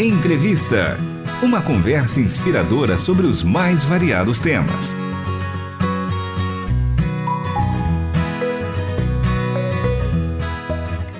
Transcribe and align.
Entrevista. 0.00 0.96
Uma 1.42 1.60
conversa 1.60 2.20
inspiradora 2.20 2.96
sobre 2.96 3.26
os 3.26 3.42
mais 3.42 3.82
variados 3.82 4.38
temas. 4.38 4.96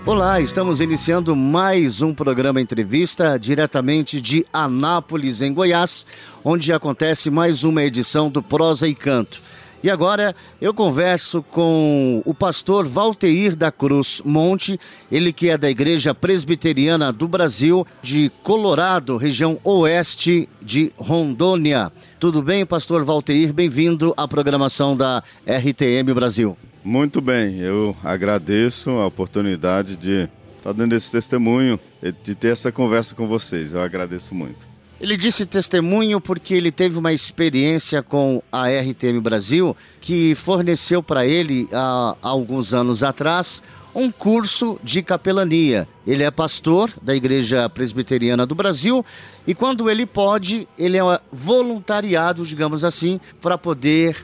Olá, 0.06 0.40
estamos 0.40 0.80
iniciando 0.80 1.34
mais 1.34 2.02
um 2.02 2.14
programa 2.14 2.60
entrevista 2.60 3.36
diretamente 3.36 4.20
de 4.20 4.46
Anápolis, 4.52 5.42
em 5.42 5.52
Goiás, 5.52 6.06
onde 6.44 6.72
acontece 6.72 7.30
mais 7.30 7.64
uma 7.64 7.82
edição 7.82 8.30
do 8.30 8.40
Prosa 8.40 8.86
e 8.86 8.94
Canto. 8.94 9.40
E 9.82 9.88
agora 9.88 10.34
eu 10.60 10.74
converso 10.74 11.40
com 11.40 12.20
o 12.24 12.34
pastor 12.34 12.84
Valteir 12.84 13.54
da 13.54 13.70
Cruz 13.70 14.20
Monte, 14.24 14.78
ele 15.10 15.32
que 15.32 15.50
é 15.50 15.56
da 15.56 15.70
Igreja 15.70 16.12
Presbiteriana 16.12 17.12
do 17.12 17.28
Brasil, 17.28 17.86
de 18.02 18.30
Colorado, 18.42 19.16
região 19.16 19.60
oeste 19.62 20.48
de 20.60 20.92
Rondônia. 20.96 21.92
Tudo 22.18 22.42
bem, 22.42 22.66
pastor 22.66 23.04
Valteir? 23.04 23.52
Bem-vindo 23.52 24.12
à 24.16 24.26
programação 24.26 24.96
da 24.96 25.22
RTM 25.46 26.12
Brasil. 26.12 26.56
Muito 26.84 27.20
bem, 27.20 27.60
eu 27.60 27.96
agradeço 28.02 28.90
a 28.90 29.06
oportunidade 29.06 29.96
de 29.96 30.28
estar 30.56 30.72
dando 30.72 30.94
esse 30.94 31.12
testemunho, 31.12 31.78
de 32.22 32.34
ter 32.34 32.48
essa 32.48 32.72
conversa 32.72 33.14
com 33.14 33.28
vocês. 33.28 33.74
Eu 33.74 33.80
agradeço 33.80 34.34
muito. 34.34 34.66
Ele 35.00 35.16
disse 35.16 35.46
testemunho 35.46 36.20
porque 36.20 36.54
ele 36.54 36.72
teve 36.72 36.98
uma 36.98 37.12
experiência 37.12 38.02
com 38.02 38.42
a 38.50 38.66
RTM 38.68 39.20
Brasil 39.20 39.76
que 40.00 40.34
forneceu 40.34 41.00
para 41.00 41.24
ele, 41.24 41.68
há, 41.72 42.16
alguns 42.20 42.74
anos 42.74 43.04
atrás, 43.04 43.62
um 43.94 44.10
curso 44.10 44.78
de 44.82 45.00
capelania. 45.00 45.88
Ele 46.04 46.24
é 46.24 46.30
pastor 46.32 46.92
da 47.00 47.14
Igreja 47.14 47.68
Presbiteriana 47.68 48.44
do 48.44 48.56
Brasil 48.56 49.06
e 49.46 49.54
quando 49.54 49.88
ele 49.88 50.04
pode, 50.04 50.68
ele 50.76 50.98
é 50.98 51.20
voluntariado, 51.30 52.44
digamos 52.44 52.82
assim, 52.82 53.20
para 53.40 53.56
poder 53.56 54.16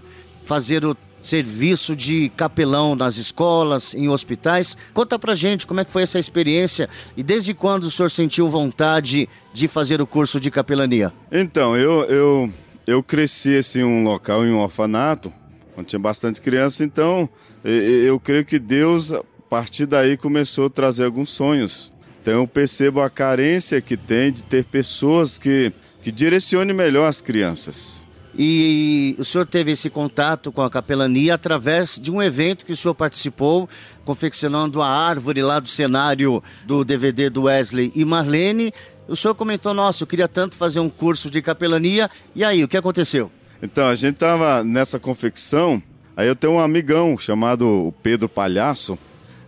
fazer 0.45 0.85
o 0.85 0.97
serviço 1.25 1.97
de 1.97 2.29
capelão 2.37 2.95
nas 2.95 3.17
escolas, 3.17 3.95
em 3.95 4.11
hospitais. 4.11 4.77
Conta 4.93 5.19
pra 5.19 5.35
gente 5.35 5.67
como 5.67 5.81
é 5.81 5.85
que 5.85 5.91
foi 5.91 6.03
essa 6.03 6.19
experiência 6.19 6.89
e 7.17 7.23
desde 7.23 7.55
quando 7.55 7.85
o 7.85 7.91
senhor 7.91 8.11
sentiu 8.11 8.47
vontade 8.47 9.29
de 9.53 9.67
fazer 9.67 10.03
o 10.03 10.07
curso 10.07 10.39
de 10.39 10.51
capelania? 10.51 11.13
Então, 11.33 11.77
eu, 11.77 12.05
eu, 12.05 12.53
eu 12.87 13.03
cresci 13.03 13.57
assim, 13.57 13.81
em 13.81 13.85
um 13.85 14.05
local, 14.05 14.45
em 14.45 14.53
um 14.53 14.61
orfanato, 14.61 15.33
onde 15.77 15.89
tinha 15.89 15.99
bastante 15.99 16.43
criança, 16.43 16.85
então 16.85 17.29
eu 17.65 18.21
creio 18.21 18.45
que 18.45 18.59
Deus, 18.59 19.11
a 19.11 19.23
partir 19.49 19.87
daí, 19.87 20.19
começou 20.19 20.67
a 20.67 20.71
trazer 20.71 21.05
alguns 21.05 21.31
sonhos. 21.31 21.91
Então 22.21 22.35
eu 22.35 22.47
percebo 22.47 23.01
a 23.01 23.11
carência 23.11 23.81
que 23.81 23.97
tem 23.97 24.31
de 24.31 24.43
ter 24.45 24.65
pessoas 24.65 25.37
que, 25.39 25.73
que 26.03 26.13
direcionem 26.13 26.75
melhor 26.75 27.09
as 27.09 27.21
crianças. 27.21 28.07
E 28.37 29.15
o 29.19 29.25
senhor 29.25 29.47
teve 29.47 29.73
esse 29.73 29.89
contato 29.89 30.51
com 30.51 30.63
a 30.63 30.71
capelania 30.71 31.35
através 31.35 31.99
de 32.01 32.11
um 32.11 32.21
evento 32.21 32.67
que 32.67 32.73
o 32.73 32.77
senhor 32.77 32.95
participou, 32.95 33.69
confeccionando 34.05 34.83
a 34.83 34.89
árvore 34.89 35.43
lá 35.43 35.61
do 35.61 35.69
cenário 35.69 36.43
do 36.65 36.85
DVD 36.85 37.31
do 37.31 37.43
Wesley 37.43 37.93
e 37.95 38.05
Marlene. 38.05 38.73
O 39.07 39.15
senhor 39.15 39.35
comentou: 39.35 39.73
Nossa, 39.73 40.03
eu 40.03 40.07
queria 40.07 40.29
tanto 40.29 40.57
fazer 40.57 40.81
um 40.81 40.89
curso 40.89 41.31
de 41.31 41.41
capelania. 41.41 42.11
E 42.35 42.43
aí, 42.43 42.65
o 42.65 42.69
que 42.69 42.77
aconteceu? 42.77 43.31
Então, 43.63 43.89
a 43.89 43.95
gente 43.95 44.15
estava 44.15 44.65
nessa 44.65 44.99
confecção. 44.99 45.83
Aí 46.17 46.29
eu 46.29 46.37
tenho 46.37 46.55
um 46.55 46.61
amigão 46.61 47.17
chamado 47.19 47.93
Pedro 48.03 48.29
Palhaço, 48.29 48.99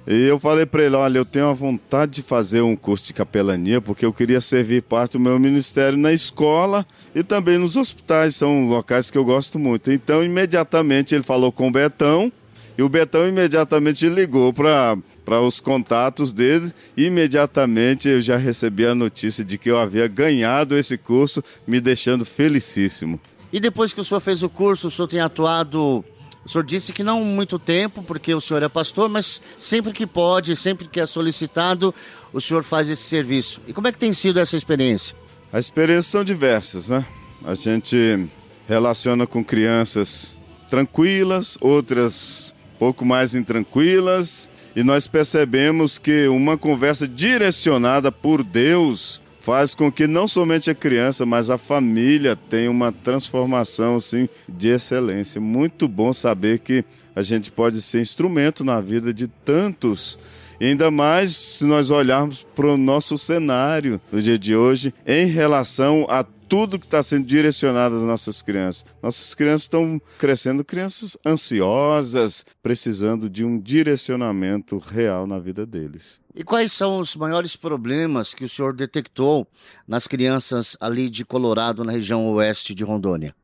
e 0.06 0.26
eu 0.26 0.38
falei 0.38 0.64
para 0.64 0.84
ele: 0.84 0.94
olha, 0.94 1.18
eu 1.18 1.24
tenho 1.24 1.48
a 1.48 1.52
vontade 1.52 2.12
de 2.12 2.22
fazer 2.22 2.60
um 2.60 2.76
curso 2.76 3.06
de 3.06 3.12
capelania, 3.12 3.80
porque 3.80 4.06
eu 4.06 4.12
queria 4.12 4.40
servir 4.40 4.82
parte 4.82 5.12
do 5.12 5.20
meu 5.20 5.38
ministério 5.38 5.98
na 5.98 6.12
escola 6.12 6.86
e 7.14 7.22
também 7.22 7.58
nos 7.58 7.76
hospitais, 7.76 8.36
são 8.36 8.68
locais 8.68 9.10
que 9.10 9.18
eu 9.18 9.24
gosto 9.24 9.58
muito. 9.58 9.90
Então, 9.90 10.22
imediatamente 10.22 11.14
ele 11.14 11.24
falou 11.24 11.50
com 11.50 11.68
o 11.68 11.70
Betão, 11.72 12.30
e 12.78 12.82
o 12.82 12.88
Betão 12.88 13.26
imediatamente 13.26 14.08
ligou 14.08 14.52
para 14.52 15.40
os 15.40 15.60
contatos 15.60 16.32
dele, 16.32 16.72
e 16.96 17.06
imediatamente 17.06 18.08
eu 18.08 18.22
já 18.22 18.36
recebi 18.36 18.86
a 18.86 18.94
notícia 18.94 19.42
de 19.42 19.58
que 19.58 19.70
eu 19.70 19.78
havia 19.78 20.06
ganhado 20.06 20.76
esse 20.76 20.96
curso, 20.96 21.42
me 21.66 21.80
deixando 21.80 22.24
felicíssimo. 22.24 23.18
E 23.52 23.58
depois 23.58 23.94
que 23.94 24.00
o 24.00 24.04
senhor 24.04 24.20
fez 24.20 24.42
o 24.42 24.48
curso, 24.48 24.88
o 24.88 24.90
senhor 24.90 25.08
tem 25.08 25.20
atuado 25.20 26.04
o 26.46 26.48
senhor 26.48 26.62
disse 26.62 26.92
que 26.92 27.02
não 27.02 27.24
muito 27.24 27.58
tempo, 27.58 28.04
porque 28.04 28.32
o 28.32 28.40
senhor 28.40 28.62
é 28.62 28.68
pastor, 28.68 29.08
mas 29.08 29.42
sempre 29.58 29.92
que 29.92 30.06
pode, 30.06 30.54
sempre 30.54 30.86
que 30.86 31.00
é 31.00 31.04
solicitado, 31.04 31.92
o 32.32 32.40
senhor 32.40 32.62
faz 32.62 32.88
esse 32.88 33.02
serviço. 33.02 33.60
E 33.66 33.72
como 33.72 33.88
é 33.88 33.92
que 33.92 33.98
tem 33.98 34.12
sido 34.12 34.38
essa 34.38 34.56
experiência? 34.56 35.16
As 35.52 35.64
experiências 35.64 36.06
são 36.06 36.22
diversas, 36.22 36.88
né? 36.88 37.04
A 37.44 37.56
gente 37.56 38.28
relaciona 38.68 39.26
com 39.26 39.44
crianças 39.44 40.38
tranquilas, 40.70 41.58
outras 41.60 42.54
pouco 42.78 43.04
mais 43.04 43.34
intranquilas, 43.34 44.48
e 44.76 44.84
nós 44.84 45.08
percebemos 45.08 45.98
que 45.98 46.28
uma 46.28 46.56
conversa 46.56 47.08
direcionada 47.08 48.12
por 48.12 48.44
Deus 48.44 49.20
faz 49.46 49.76
com 49.76 49.92
que 49.92 50.08
não 50.08 50.26
somente 50.26 50.68
a 50.72 50.74
criança, 50.74 51.24
mas 51.24 51.50
a 51.50 51.56
família 51.56 52.34
tenha 52.34 52.68
uma 52.68 52.90
transformação 52.90 53.94
assim 53.94 54.28
de 54.48 54.70
excelência. 54.70 55.40
Muito 55.40 55.86
bom 55.86 56.12
saber 56.12 56.58
que 56.58 56.84
a 57.14 57.22
gente 57.22 57.52
pode 57.52 57.80
ser 57.80 58.00
instrumento 58.00 58.64
na 58.64 58.80
vida 58.80 59.14
de 59.14 59.28
tantos 59.28 60.18
ainda 60.60 60.90
mais 60.90 61.36
se 61.36 61.64
nós 61.64 61.90
olharmos 61.90 62.44
para 62.56 62.66
o 62.66 62.76
nosso 62.76 63.16
cenário 63.16 64.00
do 64.10 64.20
dia 64.20 64.36
de 64.36 64.56
hoje 64.56 64.92
em 65.06 65.26
relação 65.26 66.06
a 66.08 66.24
tudo 66.48 66.78
que 66.78 66.86
está 66.86 67.02
sendo 67.02 67.26
direcionado 67.26 67.96
às 67.96 68.02
nossas 68.02 68.42
crianças. 68.42 68.84
Nossas 69.02 69.34
crianças 69.34 69.62
estão 69.62 70.00
crescendo 70.18 70.64
crianças 70.64 71.16
ansiosas, 71.24 72.44
precisando 72.62 73.28
de 73.28 73.44
um 73.44 73.58
direcionamento 73.58 74.78
real 74.78 75.26
na 75.26 75.38
vida 75.38 75.66
deles. 75.66 76.20
E 76.34 76.44
quais 76.44 76.72
são 76.72 76.98
os 76.98 77.16
maiores 77.16 77.56
problemas 77.56 78.34
que 78.34 78.44
o 78.44 78.48
senhor 78.48 78.74
detectou 78.74 79.46
nas 79.88 80.06
crianças 80.06 80.76
ali 80.80 81.08
de 81.08 81.24
Colorado, 81.24 81.84
na 81.84 81.92
região 81.92 82.28
oeste 82.34 82.74
de 82.74 82.84
Rondônia? 82.84 83.34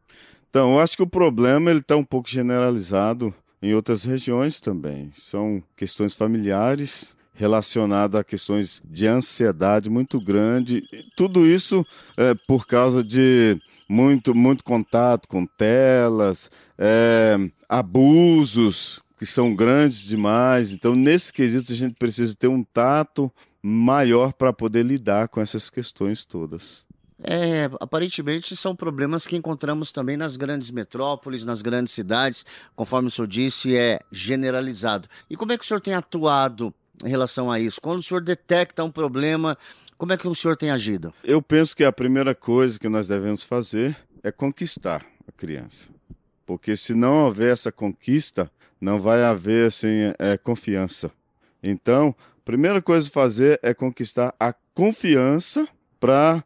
Então, 0.51 0.75
eu 0.75 0.81
acho 0.81 0.97
que 0.97 1.03
o 1.03 1.07
problema 1.07 1.71
ele 1.71 1.81
está 1.81 1.97
um 1.97 2.05
pouco 2.05 2.29
generalizado 2.29 3.35
em 3.63 3.75
outras 3.75 4.05
regiões 4.05 4.61
também. 4.61 5.11
São 5.15 5.63
questões 5.75 6.15
familiares, 6.15 7.17
relacionado 7.35 8.17
a 8.17 8.25
questões 8.25 8.83
de 8.85 9.07
ansiedade 9.07 9.89
muito 9.89 10.21
grande. 10.21 10.83
Tudo 11.17 11.47
isso 11.47 11.85
é, 12.17 12.35
por 12.47 12.67
causa 12.67 13.03
de 13.03 13.61
muito, 13.89 14.35
muito 14.35 14.65
contato 14.65 15.29
com 15.29 15.47
telas, 15.47 16.51
é, 16.79 17.37
abusos 17.69 19.01
que 19.19 19.27
são 19.27 19.55
grandes 19.55 20.05
demais. 20.05 20.73
Então, 20.73 20.95
nesse 20.95 21.33
quesito, 21.33 21.73
a 21.73 21.77
gente 21.77 21.95
precisa 21.95 22.35
ter 22.35 22.49
um 22.49 22.65
tato 22.65 23.31
maior 23.63 24.33
para 24.33 24.53
poder 24.53 24.83
lidar 24.83 25.29
com 25.29 25.41
essas 25.41 25.71
questões 25.71 26.25
todas. 26.25 26.85
É, 27.23 27.71
aparentemente 27.79 28.57
são 28.57 28.75
problemas 28.75 29.27
que 29.27 29.37
encontramos 29.37 29.93
também 29.93 30.17
nas 30.17 30.37
grandes 30.37 30.73
metrópoles, 30.73 31.45
nas 31.45 31.63
grandes 31.63 31.93
cidades, 31.93 32.45
conforme 32.75 33.07
o 33.07 33.11
senhor 33.11 33.29
disse, 33.29 33.77
é 33.77 34.01
generalizado. 34.11 35.09
E 35.31 35.37
como 35.37 35.53
é 35.53 35.59
que 35.59 35.65
o 35.65 35.67
senhor 35.67 35.81
tem 35.81 35.95
atuado 35.95 36.75
em 37.05 37.09
relação 37.09 37.51
a 37.51 37.59
isso? 37.59 37.81
Quando 37.81 38.01
o 38.01 38.03
senhor 38.03 38.23
detecta 38.23 38.85
um 38.85 38.91
problema, 38.91 39.57
como 39.97 40.13
é 40.13 40.17
que 40.17 40.27
o 40.27 40.35
senhor 40.35 40.57
tem 40.57 40.71
agido? 40.71 41.13
Eu 41.23 41.41
penso 41.41 41.77
que 41.77 41.85
a 41.85 41.93
primeira 41.93 42.35
coisa 42.35 42.79
que 42.79 42.89
nós 42.89 43.07
devemos 43.07 43.43
fazer 43.45 43.97
é 44.23 44.31
conquistar 44.31 45.05
a 45.27 45.33
criança. 45.33 45.89
Porque 46.45 46.77
se 46.77 46.95
não 46.95 47.25
houver 47.25 47.53
essa 47.53 47.71
conquista, 47.71 48.51
não 48.81 48.99
vai 48.99 49.23
haver 49.23 49.69
assim, 49.69 50.13
é, 50.19 50.37
confiança. 50.37 51.11
Então, 51.63 52.15
a 52.19 52.45
primeira 52.45 52.83
coisa 52.83 53.09
a 53.09 53.13
fazer 53.13 53.61
é 53.63 53.73
conquistar 53.73 54.35
a 54.39 54.53
confiança 54.75 55.69
para 56.01 56.43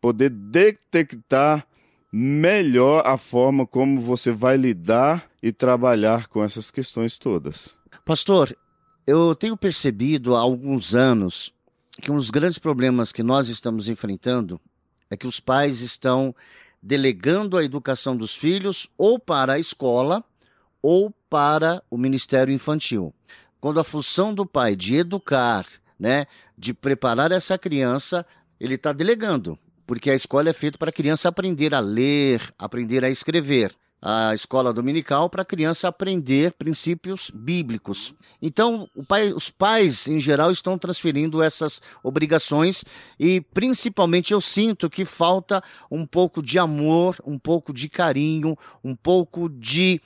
poder 0.00 0.30
detectar 0.30 1.66
melhor 2.12 3.02
a 3.06 3.16
forma 3.16 3.66
como 3.66 4.00
você 4.00 4.32
vai 4.32 4.56
lidar 4.56 5.28
e 5.42 5.52
trabalhar 5.52 6.28
com 6.28 6.42
essas 6.42 6.70
questões 6.70 7.18
todas. 7.18 7.76
Pastor, 8.04 8.56
eu 9.06 9.34
tenho 9.34 9.56
percebido 9.56 10.36
há 10.36 10.40
alguns 10.40 10.94
anos 10.94 11.52
que 12.00 12.10
um 12.10 12.16
dos 12.16 12.30
grandes 12.30 12.58
problemas 12.58 13.12
que 13.12 13.22
nós 13.22 13.48
estamos 13.48 13.88
enfrentando 13.88 14.60
é 15.10 15.16
que 15.16 15.26
os 15.26 15.40
pais 15.40 15.80
estão 15.80 16.34
delegando 16.82 17.58
a 17.58 17.64
educação 17.64 18.16
dos 18.16 18.34
filhos 18.34 18.88
ou 18.96 19.18
para 19.18 19.54
a 19.54 19.58
escola 19.58 20.24
ou 20.82 21.12
para 21.28 21.82
o 21.90 21.98
Ministério 21.98 22.54
Infantil. 22.54 23.12
Quando 23.60 23.80
a 23.80 23.84
função 23.84 24.32
do 24.32 24.46
pai 24.46 24.74
de 24.74 24.96
educar, 24.96 25.66
né, 25.98 26.26
de 26.56 26.72
preparar 26.72 27.30
essa 27.32 27.58
criança, 27.58 28.24
ele 28.58 28.76
está 28.76 28.92
delegando, 28.92 29.58
porque 29.86 30.10
a 30.10 30.14
escola 30.14 30.48
é 30.48 30.52
feita 30.52 30.78
para 30.78 30.88
a 30.88 30.92
criança 30.92 31.28
aprender 31.28 31.74
a 31.74 31.80
ler, 31.80 32.54
aprender 32.58 33.04
a 33.04 33.10
escrever. 33.10 33.74
A 34.02 34.32
escola 34.34 34.72
dominical 34.72 35.28
para 35.28 35.42
a 35.42 35.44
criança 35.44 35.88
aprender 35.88 36.52
princípios 36.52 37.30
bíblicos. 37.34 38.14
Então, 38.40 38.88
pai, 39.06 39.32
os 39.32 39.50
pais, 39.50 40.06
em 40.06 40.18
geral, 40.18 40.50
estão 40.50 40.78
transferindo 40.78 41.42
essas 41.42 41.82
obrigações 42.02 42.84
e, 43.18 43.40
principalmente, 43.40 44.32
eu 44.32 44.40
sinto 44.40 44.88
que 44.88 45.04
falta 45.04 45.62
um 45.90 46.06
pouco 46.06 46.42
de 46.42 46.58
amor, 46.58 47.16
um 47.26 47.38
pouco 47.38 47.72
de 47.72 47.88
carinho, 47.88 48.56
um 48.82 48.96
pouco 48.96 49.48
de, 49.48 50.00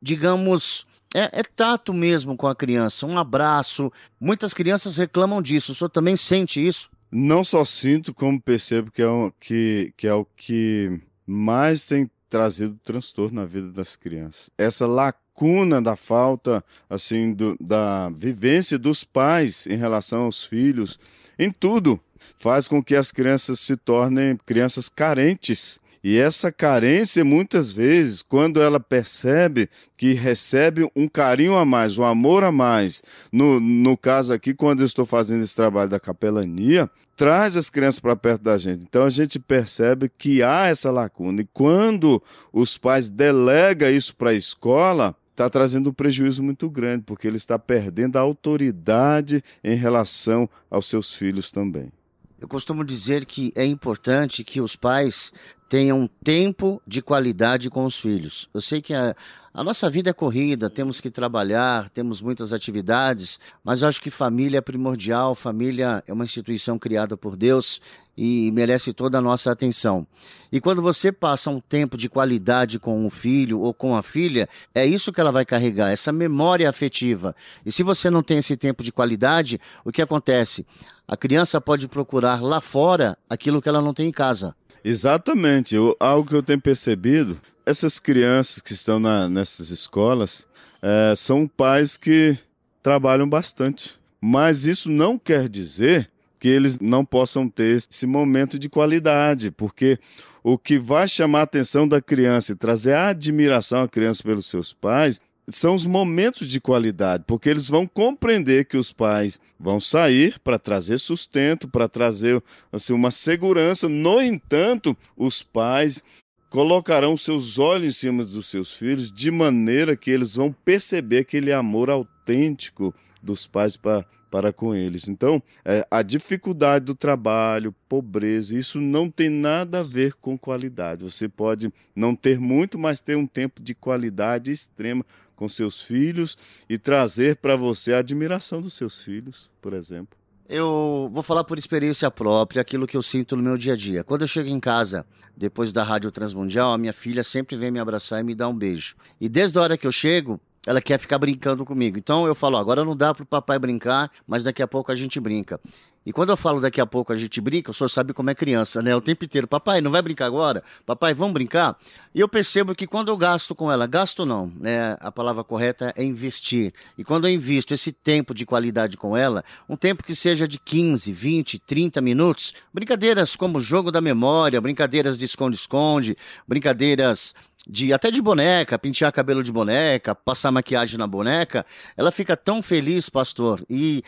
digamos, 0.00 0.86
é, 1.14 1.40
é, 1.40 1.42
tato 1.42 1.92
mesmo 1.92 2.36
com 2.36 2.46
a 2.46 2.54
criança, 2.54 3.06
um 3.06 3.18
abraço. 3.18 3.92
Muitas 4.20 4.54
crianças 4.54 4.96
reclamam 4.96 5.42
disso. 5.42 5.72
O 5.72 5.74
senhor 5.74 5.90
também 5.90 6.16
sente 6.16 6.64
isso? 6.64 6.88
Não 7.10 7.44
só 7.44 7.64
sinto, 7.64 8.14
como 8.14 8.40
percebo 8.40 8.90
que 8.90 9.02
é, 9.02 9.06
o, 9.06 9.32
que, 9.38 9.92
que, 9.96 10.06
é 10.06 10.14
o 10.14 10.24
que 10.24 10.98
mais 11.26 11.84
tem 11.84 12.10
trazido 12.32 12.80
transtorno 12.82 13.42
na 13.42 13.46
vida 13.46 13.70
das 13.70 13.94
crianças. 13.94 14.48
Essa 14.56 14.86
lacuna 14.86 15.82
da 15.82 15.96
falta, 15.96 16.64
assim, 16.88 17.34
do, 17.34 17.54
da 17.60 18.08
vivência 18.08 18.78
dos 18.78 19.04
pais 19.04 19.66
em 19.66 19.76
relação 19.76 20.22
aos 20.22 20.42
filhos, 20.42 20.98
em 21.38 21.50
tudo, 21.52 22.00
faz 22.38 22.66
com 22.66 22.82
que 22.82 22.96
as 22.96 23.12
crianças 23.12 23.60
se 23.60 23.76
tornem 23.76 24.38
crianças 24.46 24.88
carentes 24.88 25.78
e 26.04 26.18
essa 26.18 26.50
carência, 26.50 27.24
muitas 27.24 27.70
vezes, 27.70 28.22
quando 28.22 28.60
ela 28.60 28.80
percebe 28.80 29.70
que 29.96 30.14
recebe 30.14 30.90
um 30.96 31.06
carinho 31.06 31.56
a 31.56 31.64
mais, 31.64 31.96
um 31.96 32.02
amor 32.02 32.42
a 32.42 32.50
mais, 32.50 33.02
no, 33.32 33.60
no 33.60 33.96
caso 33.96 34.32
aqui, 34.32 34.52
quando 34.52 34.80
eu 34.80 34.86
estou 34.86 35.06
fazendo 35.06 35.44
esse 35.44 35.54
trabalho 35.54 35.88
da 35.88 36.00
capelania, 36.00 36.90
traz 37.14 37.56
as 37.56 37.70
crianças 37.70 38.00
para 38.00 38.16
perto 38.16 38.42
da 38.42 38.58
gente. 38.58 38.82
Então 38.82 39.04
a 39.04 39.10
gente 39.10 39.38
percebe 39.38 40.10
que 40.18 40.42
há 40.42 40.66
essa 40.66 40.90
lacuna. 40.90 41.42
E 41.42 41.48
quando 41.52 42.20
os 42.52 42.76
pais 42.76 43.08
delegam 43.08 43.88
isso 43.88 44.16
para 44.16 44.30
a 44.30 44.34
escola, 44.34 45.14
está 45.30 45.48
trazendo 45.48 45.90
um 45.90 45.94
prejuízo 45.94 46.42
muito 46.42 46.68
grande, 46.68 47.04
porque 47.06 47.28
ele 47.28 47.36
está 47.36 47.56
perdendo 47.60 48.16
a 48.16 48.20
autoridade 48.20 49.42
em 49.62 49.76
relação 49.76 50.50
aos 50.68 50.86
seus 50.86 51.14
filhos 51.14 51.52
também. 51.52 51.92
Eu 52.40 52.48
costumo 52.48 52.84
dizer 52.84 53.24
que 53.24 53.52
é 53.54 53.64
importante 53.64 54.42
que 54.42 54.60
os 54.60 54.74
pais 54.74 55.32
tenham 55.72 56.06
tempo 56.22 56.82
de 56.86 57.00
qualidade 57.00 57.70
com 57.70 57.86
os 57.86 57.98
filhos. 57.98 58.46
Eu 58.52 58.60
sei 58.60 58.82
que 58.82 58.92
a, 58.92 59.16
a 59.54 59.64
nossa 59.64 59.88
vida 59.88 60.10
é 60.10 60.12
corrida, 60.12 60.68
temos 60.68 61.00
que 61.00 61.10
trabalhar, 61.10 61.88
temos 61.88 62.20
muitas 62.20 62.52
atividades, 62.52 63.40
mas 63.64 63.80
eu 63.80 63.88
acho 63.88 64.02
que 64.02 64.10
família 64.10 64.58
é 64.58 64.60
primordial, 64.60 65.34
família 65.34 66.04
é 66.06 66.12
uma 66.12 66.24
instituição 66.24 66.78
criada 66.78 67.16
por 67.16 67.36
Deus 67.36 67.80
e 68.14 68.52
merece 68.52 68.92
toda 68.92 69.16
a 69.16 69.22
nossa 69.22 69.50
atenção. 69.50 70.06
E 70.52 70.60
quando 70.60 70.82
você 70.82 71.10
passa 71.10 71.48
um 71.48 71.58
tempo 71.58 71.96
de 71.96 72.10
qualidade 72.10 72.78
com 72.78 73.06
o 73.06 73.08
filho 73.08 73.60
ou 73.60 73.72
com 73.72 73.96
a 73.96 74.02
filha, 74.02 74.46
é 74.74 74.84
isso 74.84 75.10
que 75.10 75.22
ela 75.22 75.32
vai 75.32 75.46
carregar, 75.46 75.90
essa 75.90 76.12
memória 76.12 76.68
afetiva. 76.68 77.34
E 77.64 77.72
se 77.72 77.82
você 77.82 78.10
não 78.10 78.22
tem 78.22 78.36
esse 78.36 78.58
tempo 78.58 78.82
de 78.82 78.92
qualidade, 78.92 79.58
o 79.86 79.90
que 79.90 80.02
acontece? 80.02 80.66
A 81.08 81.16
criança 81.16 81.60
pode 81.60 81.88
procurar 81.88 82.42
lá 82.42 82.60
fora 82.60 83.18
aquilo 83.28 83.60
que 83.60 83.68
ela 83.68 83.82
não 83.82 83.92
tem 83.92 84.08
em 84.08 84.12
casa. 84.12 84.54
Exatamente. 84.84 85.74
Eu, 85.74 85.96
algo 86.00 86.28
que 86.28 86.34
eu 86.34 86.42
tenho 86.42 86.60
percebido, 86.60 87.40
essas 87.64 87.98
crianças 87.98 88.60
que 88.60 88.72
estão 88.72 88.98
na, 88.98 89.28
nessas 89.28 89.70
escolas 89.70 90.46
é, 90.82 91.14
são 91.16 91.46
pais 91.46 91.96
que 91.96 92.36
trabalham 92.82 93.28
bastante. 93.28 94.00
Mas 94.20 94.66
isso 94.66 94.90
não 94.90 95.18
quer 95.18 95.48
dizer 95.48 96.08
que 96.38 96.48
eles 96.48 96.78
não 96.80 97.04
possam 97.04 97.48
ter 97.48 97.76
esse 97.76 98.06
momento 98.06 98.58
de 98.58 98.68
qualidade, 98.68 99.52
porque 99.52 99.98
o 100.42 100.58
que 100.58 100.76
vai 100.76 101.06
chamar 101.06 101.40
a 101.40 101.42
atenção 101.42 101.86
da 101.86 102.00
criança 102.00 102.50
e 102.50 102.56
trazer 102.56 102.94
admiração 102.94 103.84
à 103.84 103.88
criança 103.88 104.24
pelos 104.24 104.46
seus 104.46 104.72
pais 104.72 105.20
são 105.56 105.74
os 105.74 105.86
momentos 105.86 106.46
de 106.46 106.60
qualidade, 106.60 107.24
porque 107.26 107.48
eles 107.48 107.68
vão 107.68 107.86
compreender 107.86 108.64
que 108.64 108.76
os 108.76 108.92
pais 108.92 109.40
vão 109.58 109.80
sair 109.80 110.38
para 110.40 110.58
trazer 110.58 110.98
sustento, 110.98 111.68
para 111.68 111.88
trazer 111.88 112.42
assim, 112.70 112.92
uma 112.92 113.10
segurança. 113.10 113.88
No 113.88 114.20
entanto, 114.20 114.96
os 115.16 115.42
pais 115.42 116.04
colocarão 116.50 117.16
seus 117.16 117.58
olhos 117.58 117.96
em 117.96 117.98
cima 117.98 118.24
dos 118.24 118.48
seus 118.48 118.74
filhos 118.74 119.10
de 119.10 119.30
maneira 119.30 119.96
que 119.96 120.10
eles 120.10 120.36
vão 120.36 120.54
perceber 120.64 121.18
aquele 121.18 121.52
amor 121.52 121.88
autêntico 121.88 122.94
dos 123.22 123.46
pais 123.46 123.76
para 123.76 124.04
para 124.32 124.50
com 124.50 124.74
eles. 124.74 125.10
Então, 125.10 125.42
é, 125.62 125.86
a 125.90 126.00
dificuldade 126.00 126.86
do 126.86 126.94
trabalho, 126.94 127.74
pobreza, 127.86 128.58
isso 128.58 128.80
não 128.80 129.10
tem 129.10 129.28
nada 129.28 129.80
a 129.80 129.82
ver 129.82 130.14
com 130.14 130.38
qualidade. 130.38 131.04
Você 131.04 131.28
pode 131.28 131.70
não 131.94 132.16
ter 132.16 132.40
muito, 132.40 132.78
mas 132.78 133.02
ter 133.02 133.14
um 133.14 133.26
tempo 133.26 133.62
de 133.62 133.74
qualidade 133.74 134.50
extrema 134.50 135.04
com 135.36 135.46
seus 135.50 135.82
filhos 135.82 136.38
e 136.66 136.78
trazer 136.78 137.36
para 137.36 137.56
você 137.56 137.92
a 137.92 137.98
admiração 137.98 138.62
dos 138.62 138.72
seus 138.72 139.04
filhos, 139.04 139.50
por 139.60 139.74
exemplo. 139.74 140.16
Eu 140.48 141.10
vou 141.12 141.22
falar 141.22 141.44
por 141.44 141.58
experiência 141.58 142.10
própria 142.10 142.62
aquilo 142.62 142.86
que 142.86 142.96
eu 142.96 143.02
sinto 143.02 143.36
no 143.36 143.42
meu 143.42 143.58
dia 143.58 143.74
a 143.74 143.76
dia. 143.76 144.02
Quando 144.02 144.22
eu 144.22 144.28
chego 144.28 144.48
em 144.48 144.58
casa, 144.58 145.04
depois 145.36 145.74
da 145.74 145.82
Rádio 145.82 146.10
Transmundial, 146.10 146.72
a 146.72 146.78
minha 146.78 146.92
filha 146.94 147.22
sempre 147.22 147.54
vem 147.54 147.70
me 147.70 147.78
abraçar 147.78 148.20
e 148.20 148.24
me 148.24 148.34
dar 148.34 148.48
um 148.48 148.56
beijo. 148.56 148.94
E 149.20 149.28
desde 149.28 149.58
a 149.58 149.62
hora 149.62 149.76
que 149.76 149.86
eu 149.86 149.92
chego, 149.92 150.40
ela 150.66 150.80
quer 150.80 150.98
ficar 150.98 151.18
brincando 151.18 151.64
comigo. 151.64 151.98
Então 151.98 152.26
eu 152.26 152.34
falo, 152.34 152.56
agora 152.56 152.84
não 152.84 152.96
dá 152.96 153.12
para 153.12 153.22
o 153.22 153.26
papai 153.26 153.58
brincar, 153.58 154.10
mas 154.26 154.44
daqui 154.44 154.62
a 154.62 154.68
pouco 154.68 154.92
a 154.92 154.94
gente 154.94 155.18
brinca. 155.20 155.60
E 156.04 156.12
quando 156.12 156.30
eu 156.30 156.36
falo 156.36 156.60
daqui 156.60 156.80
a 156.80 156.86
pouco 156.86 157.12
a 157.12 157.16
gente 157.16 157.40
brinca, 157.40 157.70
o 157.70 157.74
senhor 157.74 157.88
sabe 157.88 158.12
como 158.12 158.28
é 158.28 158.34
criança, 158.34 158.82
né? 158.82 158.94
O 158.94 159.00
tempo 159.00 159.24
inteiro, 159.24 159.46
papai, 159.46 159.80
não 159.80 159.90
vai 159.90 160.02
brincar 160.02 160.26
agora? 160.26 160.62
Papai, 160.84 161.14
vamos 161.14 161.32
brincar? 161.32 161.76
E 162.12 162.18
eu 162.18 162.28
percebo 162.28 162.74
que 162.74 162.86
quando 162.86 163.08
eu 163.08 163.16
gasto 163.16 163.54
com 163.54 163.70
ela, 163.70 163.86
gasto 163.86 164.26
não, 164.26 164.52
né? 164.58 164.96
A 165.00 165.12
palavra 165.12 165.44
correta 165.44 165.92
é 165.96 166.02
investir. 166.02 166.72
E 166.98 167.04
quando 167.04 167.28
eu 167.28 167.32
invisto 167.32 167.72
esse 167.72 167.92
tempo 167.92 168.34
de 168.34 168.44
qualidade 168.44 168.96
com 168.96 169.16
ela, 169.16 169.44
um 169.68 169.76
tempo 169.76 170.02
que 170.02 170.14
seja 170.14 170.48
de 170.48 170.58
15, 170.58 171.12
20, 171.12 171.58
30 171.60 172.00
minutos, 172.00 172.52
brincadeiras 172.74 173.36
como 173.36 173.60
jogo 173.60 173.92
da 173.92 174.00
memória, 174.00 174.60
brincadeiras 174.60 175.16
de 175.16 175.24
esconde-esconde, 175.24 176.16
brincadeiras 176.48 177.32
de 177.64 177.92
até 177.92 178.10
de 178.10 178.20
boneca, 178.20 178.76
pentear 178.76 179.12
cabelo 179.12 179.42
de 179.42 179.52
boneca, 179.52 180.16
passar 180.16 180.50
maquiagem 180.50 180.98
na 180.98 181.06
boneca, 181.06 181.64
ela 181.96 182.10
fica 182.10 182.36
tão 182.36 182.60
feliz, 182.60 183.08
pastor, 183.08 183.64
e 183.70 184.02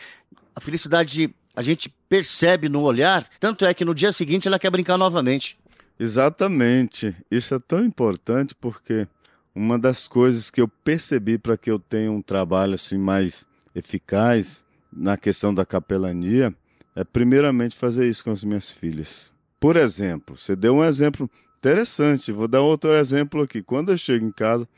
a 0.53 0.59
felicidade 0.59 1.33
a 1.55 1.61
gente 1.61 1.89
percebe 2.09 2.69
no 2.69 2.81
olhar, 2.81 3.27
tanto 3.39 3.65
é 3.65 3.73
que 3.73 3.85
no 3.85 3.95
dia 3.95 4.11
seguinte 4.11 4.47
ela 4.47 4.59
quer 4.59 4.69
brincar 4.69 4.97
novamente. 4.97 5.57
Exatamente. 5.99 7.15
Isso 7.31 7.55
é 7.55 7.59
tão 7.59 7.83
importante 7.83 8.53
porque 8.53 9.07
uma 9.53 9.79
das 9.79 10.07
coisas 10.07 10.51
que 10.51 10.61
eu 10.61 10.67
percebi 10.67 11.37
para 11.37 11.57
que 11.57 11.71
eu 11.71 11.79
tenha 11.79 12.11
um 12.11 12.21
trabalho 12.21 12.73
assim 12.73 12.97
mais 12.97 13.47
eficaz 13.73 14.65
na 14.91 15.17
questão 15.17 15.53
da 15.53 15.65
capelania 15.65 16.53
é 16.95 17.03
primeiramente 17.03 17.75
fazer 17.75 18.07
isso 18.07 18.23
com 18.23 18.31
as 18.31 18.43
minhas 18.43 18.69
filhas. 18.69 19.33
Por 19.59 19.77
exemplo, 19.77 20.37
você 20.37 20.55
deu 20.55 20.77
um 20.77 20.83
exemplo 20.83 21.29
Interessante, 21.65 22.31
vou 22.31 22.47
dar 22.47 22.61
outro 22.61 22.95
exemplo 22.95 23.41
aqui. 23.41 23.59
Quando 23.59 23.91
eu 23.91 23.97
chego 23.97 24.23
em 24.23 24.31
casa, 24.31 24.69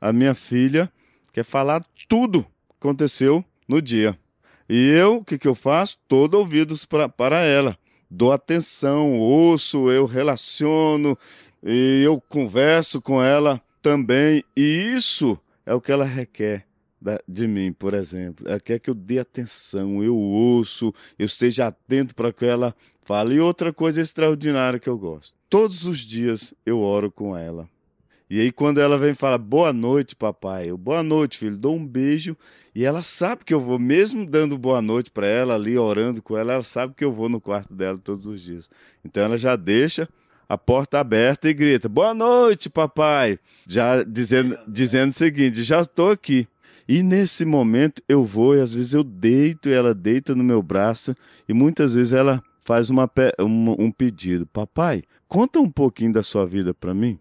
a 0.00 0.10
minha 0.10 0.34
filha 0.34 0.90
quer 1.34 1.44
falar 1.44 1.84
tudo 2.08 2.44
que 2.44 2.76
aconteceu 2.80 3.44
no 3.68 3.82
dia. 3.82 4.18
E 4.70 4.88
eu, 4.90 5.16
o 5.16 5.24
que, 5.24 5.36
que 5.36 5.48
eu 5.48 5.54
faço? 5.54 5.98
Todo 6.06 6.34
ouvidos 6.34 6.84
pra, 6.84 7.08
para 7.08 7.40
ela. 7.40 7.76
Dou 8.08 8.30
atenção, 8.32 9.18
ouço, 9.18 9.90
eu 9.90 10.06
relaciono, 10.06 11.18
e 11.62 12.02
eu 12.04 12.20
converso 12.20 13.02
com 13.02 13.20
ela 13.20 13.60
também. 13.82 14.44
E 14.56 14.94
isso 14.96 15.36
é 15.66 15.74
o 15.74 15.80
que 15.80 15.90
ela 15.90 16.04
requer 16.04 16.64
de 17.26 17.48
mim, 17.48 17.72
por 17.72 17.94
exemplo. 17.94 18.48
Ela 18.48 18.60
quer 18.60 18.78
que 18.78 18.88
eu 18.88 18.94
dê 18.94 19.18
atenção, 19.18 20.04
eu 20.04 20.16
ouço, 20.16 20.94
eu 21.18 21.26
esteja 21.26 21.66
atento 21.66 22.14
para 22.14 22.32
que 22.32 22.44
ela 22.44 22.74
fale. 23.02 23.34
E 23.34 23.40
outra 23.40 23.72
coisa 23.72 24.00
extraordinária 24.00 24.78
que 24.78 24.88
eu 24.88 24.96
gosto 24.96 25.40
todos 25.50 25.84
os 25.84 25.98
dias 25.98 26.54
eu 26.64 26.80
oro 26.80 27.10
com 27.10 27.36
ela. 27.36 27.68
E 28.30 28.40
aí, 28.40 28.52
quando 28.52 28.80
ela 28.80 28.96
vem 28.96 29.10
e 29.10 29.14
fala, 29.16 29.36
boa 29.36 29.72
noite, 29.72 30.14
papai, 30.14 30.70
eu, 30.70 30.78
boa 30.78 31.02
noite, 31.02 31.36
filho, 31.36 31.58
dou 31.58 31.74
um 31.74 31.84
beijo, 31.84 32.36
e 32.72 32.84
ela 32.84 33.02
sabe 33.02 33.44
que 33.44 33.52
eu 33.52 33.58
vou, 33.58 33.76
mesmo 33.76 34.24
dando 34.24 34.56
boa 34.56 34.80
noite 34.80 35.10
para 35.10 35.26
ela, 35.26 35.56
ali 35.56 35.76
orando 35.76 36.22
com 36.22 36.38
ela, 36.38 36.52
ela 36.52 36.62
sabe 36.62 36.94
que 36.94 37.04
eu 37.04 37.10
vou 37.10 37.28
no 37.28 37.40
quarto 37.40 37.74
dela 37.74 37.98
todos 37.98 38.28
os 38.28 38.40
dias. 38.40 38.70
Então 39.04 39.24
ela 39.24 39.36
já 39.36 39.56
deixa 39.56 40.08
a 40.48 40.56
porta 40.56 41.00
aberta 41.00 41.50
e 41.50 41.52
grita, 41.52 41.88
boa 41.88 42.14
noite, 42.14 42.70
papai, 42.70 43.36
já 43.66 44.04
dizendo, 44.04 44.56
dizendo 44.68 45.10
o 45.10 45.14
seguinte, 45.14 45.64
já 45.64 45.80
estou 45.80 46.12
aqui. 46.12 46.46
E 46.86 47.02
nesse 47.02 47.44
momento 47.44 48.00
eu 48.08 48.24
vou, 48.24 48.54
e 48.54 48.60
às 48.60 48.72
vezes 48.72 48.92
eu 48.92 49.02
deito, 49.02 49.68
e 49.68 49.72
ela 49.72 49.92
deita 49.92 50.36
no 50.36 50.44
meu 50.44 50.62
braço, 50.62 51.16
e 51.48 51.52
muitas 51.52 51.96
vezes 51.96 52.12
ela 52.12 52.40
faz 52.60 52.90
uma, 52.90 53.10
um, 53.40 53.86
um 53.86 53.90
pedido: 53.90 54.46
Papai, 54.46 55.02
conta 55.26 55.58
um 55.58 55.68
pouquinho 55.68 56.12
da 56.12 56.22
sua 56.22 56.46
vida 56.46 56.72
para 56.72 56.94
mim. 56.94 57.18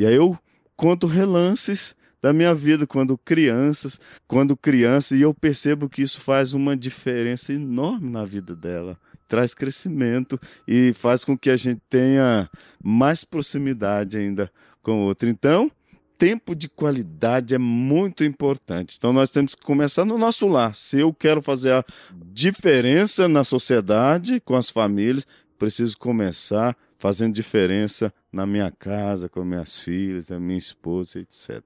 E 0.00 0.06
aí 0.06 0.14
eu 0.14 0.34
conto 0.74 1.06
relances 1.06 1.94
da 2.22 2.32
minha 2.32 2.54
vida 2.54 2.86
quando 2.86 3.18
crianças, 3.18 4.00
quando 4.26 4.56
criança, 4.56 5.14
e 5.14 5.20
eu 5.20 5.34
percebo 5.34 5.90
que 5.90 6.00
isso 6.00 6.22
faz 6.22 6.54
uma 6.54 6.74
diferença 6.74 7.52
enorme 7.52 8.08
na 8.08 8.24
vida 8.24 8.56
dela. 8.56 8.98
Traz 9.28 9.52
crescimento 9.52 10.40
e 10.66 10.94
faz 10.94 11.22
com 11.22 11.36
que 11.36 11.50
a 11.50 11.56
gente 11.56 11.82
tenha 11.90 12.48
mais 12.82 13.24
proximidade 13.24 14.16
ainda 14.16 14.50
com 14.82 15.02
o 15.02 15.04
outro. 15.04 15.28
Então, 15.28 15.70
tempo 16.16 16.54
de 16.54 16.66
qualidade 16.66 17.54
é 17.54 17.58
muito 17.58 18.24
importante. 18.24 18.96
Então 18.96 19.12
nós 19.12 19.28
temos 19.28 19.54
que 19.54 19.62
começar 19.62 20.06
no 20.06 20.16
nosso 20.16 20.48
lar. 20.48 20.74
Se 20.74 21.00
eu 21.00 21.12
quero 21.12 21.42
fazer 21.42 21.72
a 21.72 21.84
diferença 22.32 23.28
na 23.28 23.44
sociedade, 23.44 24.40
com 24.40 24.56
as 24.56 24.70
famílias, 24.70 25.26
preciso 25.58 25.98
começar 25.98 26.74
fazendo 27.00 27.34
diferença 27.34 28.12
na 28.30 28.44
minha 28.44 28.70
casa, 28.70 29.26
com 29.26 29.42
minhas 29.42 29.78
filhas, 29.78 30.30
a 30.30 30.38
minha 30.38 30.58
esposa, 30.58 31.18
etc. 31.18 31.62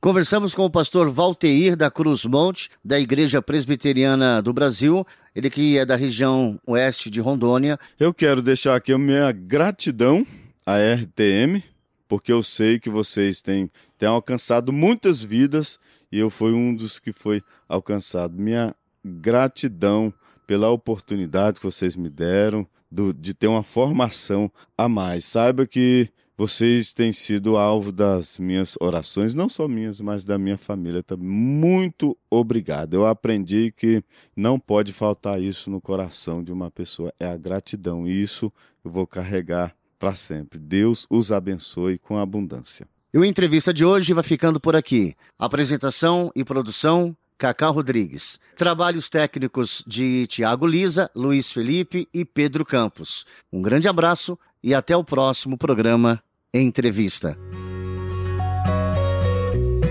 Conversamos 0.00 0.54
com 0.54 0.64
o 0.64 0.70
pastor 0.70 1.10
Valteir 1.10 1.76
da 1.76 1.90
Cruz 1.90 2.24
Monte, 2.24 2.70
da 2.84 2.98
Igreja 2.98 3.42
Presbiteriana 3.42 4.40
do 4.40 4.52
Brasil, 4.52 5.04
ele 5.34 5.50
que 5.50 5.76
é 5.76 5.84
da 5.84 5.96
região 5.96 6.60
oeste 6.64 7.10
de 7.10 7.20
Rondônia. 7.20 7.76
Eu 7.98 8.14
quero 8.14 8.40
deixar 8.40 8.76
aqui 8.76 8.92
a 8.92 8.98
minha 8.98 9.32
gratidão 9.32 10.24
à 10.64 10.76
RTM, 10.76 11.60
porque 12.06 12.32
eu 12.32 12.40
sei 12.40 12.78
que 12.78 12.88
vocês 12.88 13.42
têm, 13.42 13.68
têm 13.98 14.08
alcançado 14.08 14.72
muitas 14.72 15.20
vidas 15.20 15.80
e 16.12 16.20
eu 16.20 16.30
fui 16.30 16.52
um 16.52 16.72
dos 16.72 17.00
que 17.00 17.12
foi 17.12 17.42
alcançado. 17.68 18.40
Minha 18.40 18.72
gratidão 19.04 20.14
pela 20.46 20.70
oportunidade 20.70 21.58
que 21.58 21.66
vocês 21.66 21.96
me 21.96 22.08
deram 22.08 22.64
do, 22.90 23.12
de 23.12 23.34
ter 23.34 23.46
uma 23.46 23.62
formação 23.62 24.50
a 24.76 24.88
mais. 24.88 25.24
Saiba 25.24 25.66
que 25.66 26.08
vocês 26.38 26.92
têm 26.92 27.12
sido 27.12 27.56
alvo 27.56 27.90
das 27.90 28.38
minhas 28.38 28.76
orações, 28.78 29.34
não 29.34 29.48
só 29.48 29.66
minhas, 29.66 30.02
mas 30.02 30.24
da 30.24 30.36
minha 30.36 30.58
família 30.58 31.02
também. 31.02 31.26
Muito 31.26 32.16
obrigado. 32.30 32.94
Eu 32.94 33.06
aprendi 33.06 33.72
que 33.74 34.02
não 34.36 34.58
pode 34.58 34.92
faltar 34.92 35.40
isso 35.40 35.70
no 35.70 35.80
coração 35.80 36.44
de 36.44 36.52
uma 36.52 36.70
pessoa, 36.70 37.12
é 37.18 37.26
a 37.26 37.36
gratidão. 37.36 38.06
E 38.06 38.22
isso 38.22 38.52
eu 38.84 38.90
vou 38.90 39.06
carregar 39.06 39.74
para 39.98 40.14
sempre. 40.14 40.58
Deus 40.58 41.06
os 41.08 41.32
abençoe 41.32 41.98
com 41.98 42.18
abundância. 42.18 42.86
E 43.14 43.18
o 43.18 43.24
entrevista 43.24 43.72
de 43.72 43.82
hoje 43.82 44.12
vai 44.12 44.22
ficando 44.22 44.60
por 44.60 44.76
aqui. 44.76 45.14
Apresentação 45.38 46.30
e 46.36 46.44
produção 46.44 47.16
Cacá 47.38 47.68
Rodrigues. 47.68 48.38
Trabalhos 48.56 49.08
técnicos 49.08 49.84
de 49.86 50.26
Tiago 50.26 50.66
Lisa, 50.66 51.10
Luiz 51.14 51.52
Felipe 51.52 52.08
e 52.12 52.24
Pedro 52.24 52.64
Campos. 52.64 53.26
Um 53.52 53.60
grande 53.60 53.88
abraço 53.88 54.38
e 54.62 54.74
até 54.74 54.96
o 54.96 55.04
próximo 55.04 55.56
programa 55.58 56.22
Entrevista. 56.52 57.36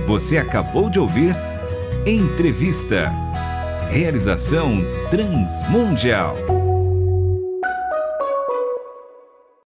Você 0.07 0.37
acabou 0.37 0.89
de 0.89 0.99
ouvir 0.99 1.35
Entrevista. 2.05 3.11
Realização 3.89 4.81
Transmundial. 5.09 6.54